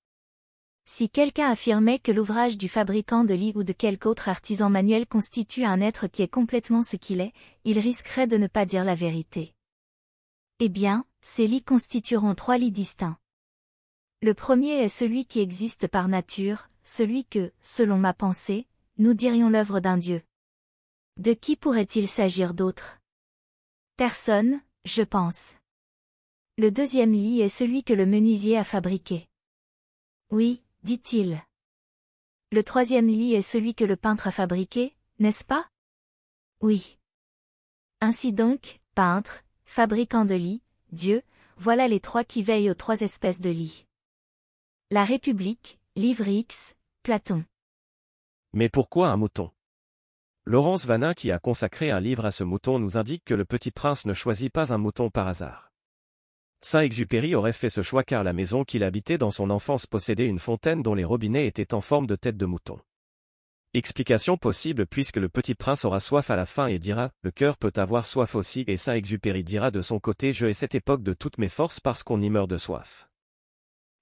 Si 0.88 1.10
quelqu'un 1.10 1.50
affirmait 1.50 1.98
que 1.98 2.12
l'ouvrage 2.12 2.56
du 2.56 2.68
fabricant 2.68 3.24
de 3.24 3.34
lit 3.34 3.52
ou 3.56 3.64
de 3.64 3.72
quelque 3.72 4.06
autre 4.06 4.28
artisan 4.28 4.70
manuel 4.70 5.04
constitue 5.04 5.64
un 5.64 5.80
être 5.80 6.06
qui 6.06 6.22
est 6.22 6.28
complètement 6.28 6.84
ce 6.84 6.94
qu'il 6.94 7.20
est, 7.20 7.32
il 7.64 7.80
risquerait 7.80 8.28
de 8.28 8.36
ne 8.36 8.46
pas 8.46 8.64
dire 8.64 8.84
la 8.84 8.94
vérité. 8.94 9.52
Eh 10.60 10.68
bien, 10.68 11.04
ces 11.20 11.48
lits 11.48 11.64
constitueront 11.64 12.36
trois 12.36 12.56
lits 12.56 12.70
distincts. 12.70 13.18
Le 14.22 14.32
premier 14.32 14.74
est 14.74 14.88
celui 14.88 15.24
qui 15.24 15.40
existe 15.40 15.88
par 15.88 16.06
nature, 16.06 16.70
celui 16.84 17.24
que, 17.24 17.52
selon 17.60 17.98
ma 17.98 18.14
pensée, 18.14 18.68
nous 18.96 19.12
dirions 19.12 19.50
l'œuvre 19.50 19.80
d'un 19.80 19.98
Dieu. 19.98 20.22
De 21.16 21.32
qui 21.32 21.56
pourrait-il 21.56 22.06
s'agir 22.06 22.54
d'autre? 22.54 23.00
Personne, 23.96 24.60
je 24.84 25.02
pense. 25.02 25.56
Le 26.58 26.70
deuxième 26.70 27.12
lit 27.12 27.40
est 27.40 27.48
celui 27.48 27.82
que 27.82 27.92
le 27.92 28.06
menuisier 28.06 28.56
a 28.56 28.64
fabriqué. 28.64 29.26
Oui, 30.30 30.62
dit-il. 30.86 31.42
Le 32.52 32.62
troisième 32.62 33.08
lit 33.08 33.34
est 33.34 33.42
celui 33.42 33.74
que 33.74 33.84
le 33.84 33.96
peintre 33.96 34.28
a 34.28 34.30
fabriqué, 34.30 34.94
n'est-ce 35.18 35.44
pas? 35.44 35.68
Oui. 36.60 36.96
Ainsi 38.00 38.32
donc, 38.32 38.80
peintre, 38.94 39.42
fabricant 39.64 40.24
de 40.24 40.36
lits, 40.36 40.62
Dieu, 40.92 41.22
voilà 41.56 41.88
les 41.88 41.98
trois 41.98 42.22
qui 42.22 42.44
veillent 42.44 42.70
aux 42.70 42.74
trois 42.74 43.00
espèces 43.00 43.40
de 43.40 43.50
lits. 43.50 43.84
La 44.92 45.04
République, 45.04 45.80
livre 45.96 46.28
X, 46.28 46.76
Platon. 47.02 47.44
Mais 48.52 48.68
pourquoi 48.68 49.08
un 49.08 49.16
mouton? 49.16 49.50
Laurence 50.44 50.86
Vanin 50.86 51.14
qui 51.14 51.32
a 51.32 51.40
consacré 51.40 51.90
un 51.90 51.98
livre 51.98 52.26
à 52.26 52.30
ce 52.30 52.44
mouton 52.44 52.78
nous 52.78 52.96
indique 52.96 53.24
que 53.24 53.34
le 53.34 53.44
petit 53.44 53.72
prince 53.72 54.06
ne 54.06 54.14
choisit 54.14 54.52
pas 54.52 54.72
un 54.72 54.78
mouton 54.78 55.10
par 55.10 55.26
hasard. 55.26 55.65
Saint-Exupéry 56.66 57.36
aurait 57.36 57.52
fait 57.52 57.70
ce 57.70 57.80
choix 57.80 58.02
car 58.02 58.24
la 58.24 58.32
maison 58.32 58.64
qu'il 58.64 58.82
habitait 58.82 59.18
dans 59.18 59.30
son 59.30 59.50
enfance 59.50 59.86
possédait 59.86 60.26
une 60.26 60.40
fontaine 60.40 60.82
dont 60.82 60.94
les 60.94 61.04
robinets 61.04 61.46
étaient 61.46 61.74
en 61.74 61.80
forme 61.80 62.08
de 62.08 62.16
tête 62.16 62.36
de 62.36 62.44
mouton. 62.44 62.80
Explication 63.72 64.36
possible 64.36 64.84
puisque 64.84 65.18
le 65.18 65.28
petit 65.28 65.54
prince 65.54 65.84
aura 65.84 66.00
soif 66.00 66.28
à 66.28 66.34
la 66.34 66.44
fin 66.44 66.66
et 66.66 66.80
dira, 66.80 67.12
le 67.22 67.30
cœur 67.30 67.56
peut 67.56 67.72
avoir 67.76 68.04
soif 68.04 68.34
aussi 68.34 68.64
et 68.66 68.76
Saint-Exupéry 68.76 69.44
dira 69.44 69.70
de 69.70 69.80
son 69.80 70.00
côté 70.00 70.32
je 70.32 70.46
ai 70.46 70.54
cette 70.54 70.74
époque 70.74 71.04
de 71.04 71.12
toutes 71.12 71.38
mes 71.38 71.48
forces 71.48 71.78
parce 71.78 72.02
qu'on 72.02 72.20
y 72.20 72.30
meurt 72.30 72.50
de 72.50 72.56
soif. 72.56 73.08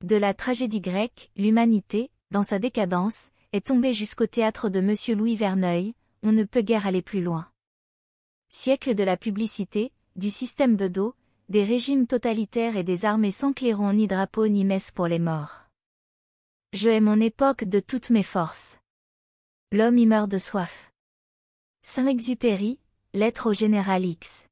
De 0.02 0.16
la 0.16 0.32
tragédie 0.32 0.80
grecque, 0.80 1.30
l'humanité, 1.36 2.10
dans 2.30 2.44
sa 2.44 2.58
décadence, 2.58 3.28
est 3.52 3.66
tombé 3.66 3.92
jusqu'au 3.92 4.26
théâtre 4.26 4.70
de 4.70 4.78
M. 4.78 5.18
Louis 5.18 5.36
Verneuil, 5.36 5.92
on 6.22 6.32
ne 6.32 6.44
peut 6.44 6.62
guère 6.62 6.86
aller 6.86 7.02
plus 7.02 7.20
loin. 7.20 7.46
Siècle 8.48 8.94
de 8.94 9.04
la 9.04 9.18
publicité, 9.18 9.92
du 10.16 10.30
système 10.30 10.76
Bedeau, 10.76 11.14
des 11.50 11.62
régimes 11.62 12.06
totalitaires 12.06 12.76
et 12.76 12.84
des 12.84 13.04
armées 13.04 13.30
sans 13.30 13.52
clairon 13.52 13.92
ni 13.92 14.06
drapeau 14.06 14.48
ni 14.48 14.64
messe 14.64 14.90
pour 14.90 15.06
les 15.06 15.18
morts. 15.18 15.64
Je 16.72 16.88
hais 16.88 17.00
mon 17.00 17.20
époque 17.20 17.64
de 17.64 17.80
toutes 17.80 18.10
mes 18.10 18.22
forces. 18.22 18.78
L'homme 19.70 19.98
y 19.98 20.06
meurt 20.06 20.30
de 20.30 20.38
soif. 20.38 20.90
Saint-Exupéry, 21.82 22.78
lettre 23.12 23.50
au 23.50 23.52
général 23.52 24.06
X. 24.06 24.46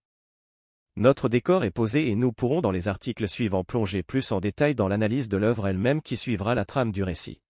Notre 0.97 1.31
décor 1.31 1.65
est 1.65 1.71
posé 1.71 2.11
et 2.11 2.15
nous 2.15 2.33
pourrons 2.33 2.61
dans 2.61 2.71
les 2.71 2.87
articles 2.89 3.27
suivants 3.27 3.65
plonger 3.65 4.03
plus 4.03 4.31
en 4.31 4.41
détail 4.41 4.75
dans 4.75 4.89
l'analyse 4.89 5.31
de 5.31 5.39
l'œuvre 5.39 5.67
elle-même 5.67 6.03
qui 6.03 6.19
suivra 6.19 6.55
la 6.55 6.67
trame 6.67 6.93
du 6.93 7.03
récit. 7.03 7.41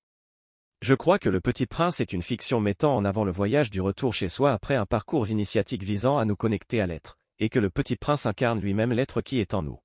Je 0.80 0.94
crois 0.94 1.18
que 1.18 1.28
Le 1.28 1.40
Petit 1.40 1.66
Prince 1.66 2.00
est 2.00 2.12
une 2.12 2.22
fiction 2.22 2.60
mettant 2.60 2.96
en 2.96 3.04
avant 3.04 3.24
le 3.24 3.32
voyage 3.32 3.70
du 3.70 3.80
retour 3.80 4.14
chez 4.14 4.28
soi 4.28 4.52
après 4.52 4.76
un 4.76 4.86
parcours 4.86 5.28
initiatique 5.28 5.82
visant 5.82 6.18
à 6.18 6.24
nous 6.24 6.36
connecter 6.36 6.80
à 6.80 6.86
l'être, 6.86 7.18
et 7.42 7.48
que 7.48 7.58
Le 7.58 7.70
Petit 7.70 7.96
Prince 7.96 8.24
incarne 8.24 8.60
lui-même 8.60 8.92
l'être 8.92 9.20
qui 9.20 9.40
est 9.40 9.52
en 9.52 9.62
nous. 9.62 9.80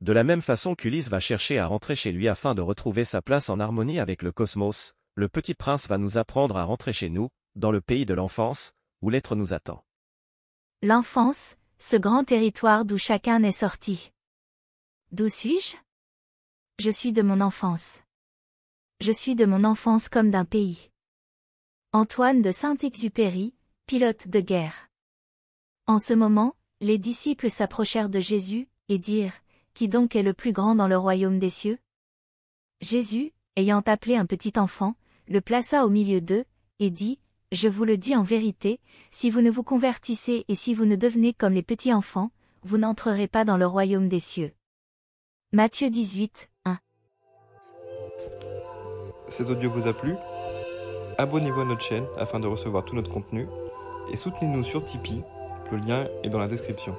De 0.00 0.12
la 0.12 0.22
même 0.22 0.40
façon 0.40 0.76
qu'Ulysse 0.76 1.08
va 1.08 1.18
chercher 1.18 1.58
à 1.58 1.66
rentrer 1.66 1.96
chez 1.96 2.12
lui 2.12 2.28
afin 2.28 2.54
de 2.54 2.62
retrouver 2.62 3.04
sa 3.04 3.20
place 3.20 3.50
en 3.50 3.58
harmonie 3.58 3.98
avec 3.98 4.22
le 4.22 4.30
cosmos, 4.30 4.94
Le 5.16 5.28
Petit 5.28 5.54
Prince 5.54 5.88
va 5.88 5.98
nous 5.98 6.16
apprendre 6.16 6.56
à 6.56 6.62
rentrer 6.62 6.92
chez 6.92 7.10
nous, 7.10 7.28
dans 7.56 7.72
le 7.72 7.80
pays 7.80 8.06
de 8.06 8.14
l'enfance, 8.14 8.70
où 9.02 9.10
l'être 9.10 9.34
nous 9.34 9.52
attend. 9.52 9.84
L'enfance, 10.80 11.56
ce 11.80 11.96
grand 11.96 12.22
territoire 12.22 12.84
d'où 12.84 12.98
chacun 12.98 13.42
est 13.42 13.50
sorti. 13.50 14.12
D'où 15.10 15.28
suis-je? 15.28 15.76
Je 16.78 16.90
suis 16.90 17.12
de 17.12 17.22
mon 17.22 17.40
enfance. 17.40 18.00
Je 19.00 19.10
suis 19.10 19.34
de 19.34 19.44
mon 19.44 19.64
enfance 19.64 20.08
comme 20.08 20.30
d'un 20.30 20.44
pays. 20.44 20.88
Antoine 21.92 22.42
de 22.42 22.52
Saint-Exupéry, 22.52 23.56
pilote 23.86 24.28
de 24.28 24.38
guerre. 24.38 24.88
En 25.88 25.98
ce 25.98 26.14
moment, 26.14 26.54
les 26.80 26.98
disciples 26.98 27.50
s'approchèrent 27.50 28.08
de 28.08 28.20
Jésus, 28.20 28.66
et 28.88 28.98
dirent, 28.98 29.34
Qui 29.74 29.88
donc 29.88 30.16
est 30.16 30.22
le 30.22 30.34
plus 30.34 30.52
grand 30.52 30.74
dans 30.74 30.88
le 30.88 30.96
royaume 30.96 31.38
des 31.38 31.50
cieux? 31.50 31.78
Jésus, 32.80 33.32
ayant 33.56 33.82
appelé 33.84 34.16
un 34.16 34.26
petit 34.26 34.58
enfant, 34.58 34.94
le 35.28 35.40
plaça 35.40 35.84
au 35.84 35.90
milieu 35.90 36.20
d'eux, 36.20 36.44
et 36.78 36.90
dit, 36.90 37.18
Je 37.52 37.68
vous 37.68 37.84
le 37.84 37.98
dis 37.98 38.16
en 38.16 38.22
vérité, 38.22 38.80
si 39.10 39.30
vous 39.30 39.42
ne 39.42 39.50
vous 39.50 39.62
convertissez 39.62 40.44
et 40.48 40.54
si 40.54 40.74
vous 40.74 40.86
ne 40.86 40.96
devenez 40.96 41.34
comme 41.34 41.52
les 41.52 41.62
petits 41.62 41.92
enfants, 41.92 42.30
vous 42.62 42.78
n'entrerez 42.78 43.28
pas 43.28 43.44
dans 43.44 43.56
le 43.56 43.66
royaume 43.66 44.08
des 44.08 44.20
cieux. 44.20 44.52
Matthieu 45.52 45.90
18, 45.90 46.50
1. 46.64 46.78
Cet 49.28 49.50
audio 49.50 49.70
vous 49.70 49.86
a 49.86 49.92
plu? 49.92 50.14
Abonnez-vous 51.18 51.60
à 51.60 51.64
notre 51.64 51.82
chaîne 51.82 52.06
afin 52.16 52.40
de 52.40 52.46
recevoir 52.46 52.84
tout 52.84 52.94
notre 52.94 53.12
contenu 53.12 53.46
et 54.10 54.16
soutenez-nous 54.16 54.64
sur 54.64 54.84
Tipeee, 54.84 55.22
le 55.72 55.78
lien 55.78 56.06
est 56.22 56.28
dans 56.28 56.38
la 56.38 56.48
description. 56.48 56.94